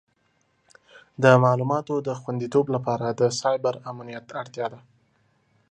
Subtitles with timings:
[1.23, 4.79] د معلوماتو د خوندیتوب لپاره د سایبر امنیت اړتیا ده.